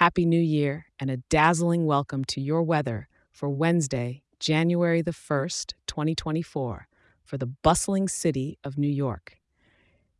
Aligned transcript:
Happy 0.00 0.24
New 0.24 0.40
Year 0.40 0.86
and 0.98 1.10
a 1.10 1.18
dazzling 1.18 1.84
welcome 1.84 2.24
to 2.24 2.40
your 2.40 2.62
weather 2.62 3.06
for 3.30 3.50
Wednesday, 3.50 4.22
January 4.38 5.02
the 5.02 5.10
1st, 5.10 5.74
2024, 5.86 6.88
for 7.22 7.36
the 7.36 7.44
bustling 7.44 8.08
city 8.08 8.58
of 8.64 8.78
New 8.78 8.88
York. 8.88 9.36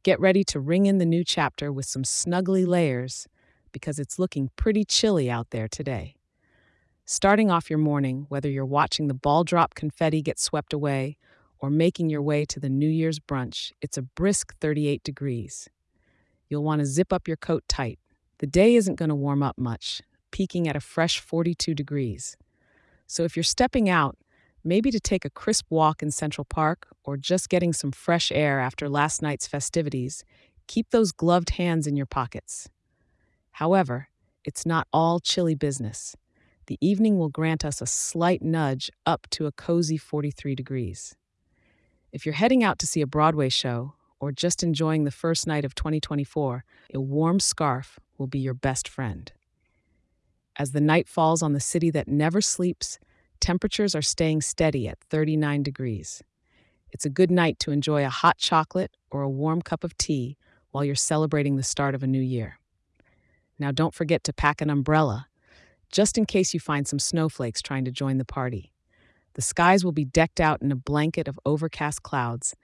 Get 0.03 0.21
ready 0.21 0.45
to 0.45 0.61
ring 0.61 0.85
in 0.85 0.99
the 0.99 1.07
new 1.07 1.25
chapter 1.25 1.73
with 1.73 1.87
some 1.87 2.03
snuggly 2.03 2.67
layers 2.67 3.27
because 3.73 3.99
it's 3.99 4.19
looking 4.19 4.51
pretty 4.55 4.85
chilly 4.85 5.31
out 5.31 5.49
there 5.49 5.67
today. 5.67 6.15
Starting 7.07 7.51
off 7.51 7.71
your 7.71 7.79
morning, 7.79 8.27
whether 8.29 8.51
you're 8.51 8.67
watching 8.67 9.09
the 9.09 9.15
ball 9.15 9.45
drop 9.45 9.75
confetti 9.75 10.21
get 10.21 10.39
swept 10.39 10.75
away 10.75 11.17
or 11.59 11.71
making 11.71 12.11
your 12.11 12.21
way 12.21 12.45
to 12.45 12.61
the 12.61 12.69
New 12.69 12.87
Year's 12.87 13.19
brunch, 13.19 13.73
it's 13.81 13.97
a 13.97 14.03
brisk 14.03 14.55
38 14.61 15.03
degrees. 15.03 15.71
You'll 16.51 16.65
want 16.65 16.81
to 16.81 16.87
zip 16.87 17.15
up 17.15 17.27
your 17.27 17.39
coat 17.39 17.65
tight. 17.67 17.99
The 18.41 18.47
day 18.47 18.75
isn't 18.75 18.95
going 18.95 19.11
to 19.11 19.15
warm 19.15 19.43
up 19.43 19.59
much, 19.59 20.01
peaking 20.31 20.67
at 20.67 20.75
a 20.75 20.81
fresh 20.81 21.19
42 21.19 21.75
degrees. 21.75 22.39
So 23.07 23.23
if 23.25 23.37
you're 23.37 23.43
stepping 23.43 23.91
out, 23.91 24.17
maybe 24.65 24.91
to 24.91 24.99
take 24.99 25.27
a 25.27 25.31
crisp 25.31 25.67
walk 25.69 26.03
in 26.03 26.11
Central 26.11 26.47
Park 26.47 26.89
or 27.05 27.19
just 27.19 27.51
getting 27.51 27.75
some 27.75 27.93
fresh 27.93 28.33
air 28.33 28.59
after 28.59 28.89
last 28.89 29.21
night's 29.21 29.47
festivities, 29.47 30.25
keep 30.67 30.89
those 30.89 31.13
gloved 31.13 31.51
hands 31.51 31.87
in 31.87 31.97
your 31.97 32.07
pockets. 32.07 32.71
However, 33.51 34.09
it's 34.43 34.65
not 34.65 34.89
all 34.91 35.21
chilly 35.21 35.55
business. 35.55 36.17
The 36.65 36.79
evening 36.81 37.19
will 37.19 37.29
grant 37.29 37.63
us 37.63 37.83
a 37.83 37.87
slight 37.87 38.41
nudge 38.41 38.91
up 39.05 39.27
to 39.33 39.45
a 39.49 39.53
cozy 39.53 39.99
43 39.99 40.55
degrees. 40.55 41.15
If 42.11 42.25
you're 42.25 42.37
heading 42.37 42.65
out 42.65 42.79
to 42.79 42.87
see 42.87 43.03
a 43.03 43.07
Broadway 43.07 43.51
show 43.51 43.97
or 44.19 44.33
just 44.33 44.63
enjoying 44.63 45.05
the 45.05 45.11
first 45.11 45.47
night 45.47 45.67
of 45.67 45.75
2024, 45.75 46.65
a 46.95 47.01
warm 47.01 47.39
scarf 47.39 48.01
will 48.21 48.29
be 48.29 48.39
your 48.39 48.55
best 48.55 48.87
friend. 48.87 49.33
As 50.57 50.73
the 50.73 50.81
night 50.81 51.09
falls 51.09 51.43
on 51.43 51.55
the 51.55 51.61
city 51.61 51.91
that 51.91 52.07
never 52.07 52.41
sleeps, 52.41 52.99
temperatures 53.41 53.95
are 53.95 54.03
staying 54.03 54.43
steady 54.43 54.87
at 54.87 55.01
39 55.01 55.63
degrees. 55.63 56.23
It's 56.93 57.07
a 57.07 57.11
good 57.11 57.31
night 57.31 57.59
to 57.61 57.71
enjoy 57.71 58.05
a 58.05 58.11
hot 58.11 58.37
chocolate 58.37 58.97
or 59.11 59.23
a 59.23 59.31
warm 59.31 59.63
cup 59.63 59.83
of 59.83 59.97
tea 59.97 60.37
while 60.71 60.85
you're 60.85 60.95
celebrating 60.95 61.57
the 61.57 61.63
start 61.63 61.95
of 61.95 62.03
a 62.03 62.07
new 62.07 62.21
year. 62.21 62.59
Now, 63.59 63.73
don't 63.73 63.95
forget 63.95 64.23
to 64.25 64.33
pack 64.33 64.61
an 64.61 64.71
umbrella 64.71 65.27
just 65.91 66.17
in 66.17 66.25
case 66.25 66.55
you 66.55 66.61
find 66.61 66.87
some 66.87 66.99
snowflakes 66.99 67.61
trying 67.61 67.85
to 67.85 67.91
join 67.91 68.19
the 68.19 68.25
party. 68.25 68.73
The 69.35 69.43
skies 69.43 69.85
will 69.85 69.93
be 69.93 70.05
decked 70.05 70.41
out 70.41 70.63
in 70.63 70.71
a 70.71 70.77
blanket 70.77 71.27
of 71.27 71.39
overcast 71.45 72.03
clouds, 72.03 72.55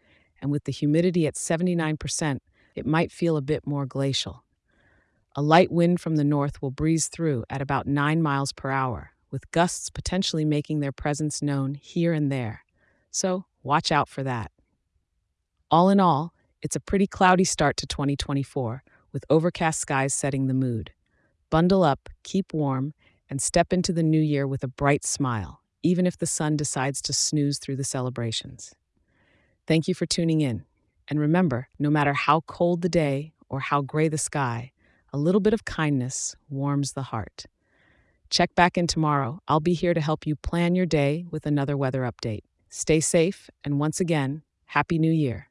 and 0.41 0.51
with 0.51 0.65
the 0.65 0.73
humidity 0.73 1.27
at 1.27 1.35
79%, 1.35 2.39
it 2.75 2.87
might 2.87 3.11
feel 3.11 3.37
a 3.37 3.43
bit 3.43 3.67
more 3.67 3.87
glacial. 3.87 4.45
A 5.39 5.43
light 5.43 5.71
wind 5.71 6.01
from 6.01 6.17
the 6.17 6.25
north 6.25 6.63
will 6.63 6.71
breeze 6.71 7.09
through 7.09 7.45
at 7.51 7.61
about 7.61 7.87
9 7.87 8.23
miles 8.23 8.55
per 8.55 8.71
hour, 8.71 9.11
with 9.31 9.51
gusts 9.51 9.91
potentially 9.91 10.47
making 10.47 10.81
their 10.81 10.93
presence 10.93 11.43
known 11.43 11.75
here 11.75 12.15
and 12.15 12.33
there. 12.33 12.65
So, 13.11 13.45
watch 13.63 13.93
out 13.93 14.09
for 14.09 14.23
that. 14.23 14.51
All 15.71 15.91
in 15.91 16.01
all, 16.01 16.33
it's 16.63 16.75
a 16.75 16.81
pretty 16.81 17.07
cloudy 17.07 17.45
start 17.45 17.77
to 17.77 17.87
2024, 17.87 18.83
with 19.13 19.27
overcast 19.29 19.79
skies 19.79 20.15
setting 20.15 20.47
the 20.47 20.55
mood. 20.55 20.93
Bundle 21.51 21.83
up, 21.83 22.09
keep 22.23 22.55
warm, 22.55 22.95
and 23.29 23.43
step 23.43 23.75
into 23.75 23.93
the 23.93 24.03
new 24.03 24.21
year 24.21 24.47
with 24.47 24.65
a 24.65 24.69
bright 24.69 25.05
smile, 25.05 25.61
even 25.83 26.07
if 26.07 26.17
the 26.17 26.25
sun 26.25 26.57
decides 26.57 27.03
to 27.03 27.13
snooze 27.13 27.59
through 27.59 27.77
the 27.77 27.85
celebrations. 27.85 28.75
Thank 29.67 29.87
you 29.87 29.93
for 29.93 30.07
tuning 30.07 30.41
in. 30.41 30.65
And 31.09 31.21
remember, 31.21 31.69
no 31.79 31.91
matter 31.91 32.15
how 32.15 32.41
cold 32.47 32.81
the 32.81 32.89
day 32.89 33.35
or 33.51 33.61
how 33.61 33.83
gray 33.83 34.09
the 34.09 34.17
sky, 34.17 34.73
a 35.13 35.19
little 35.19 35.41
bit 35.41 35.55
of 35.55 35.65
kindness 35.65 36.37
warms 36.49 36.93
the 36.93 37.03
heart. 37.03 37.47
Check 38.31 38.55
back 38.55 38.77
in 38.77 38.87
tomorrow. 38.87 39.41
I'll 39.49 39.61
be 39.61 39.75
here 39.75 39.95
to 39.95 40.01
help 40.01 40.27
you 40.27 40.37
plan 40.37 40.75
your 40.75 40.87
day 40.87 41.27
with 41.31 41.47
another 41.47 41.77
weather 41.77 42.03
update. 42.03 42.43
Stay 42.69 43.01
safe, 43.01 43.49
and 43.65 43.79
once 43.79 44.01
again, 44.01 44.43
Happy 44.67 44.99
New 44.99 45.13
Year. 45.13 45.49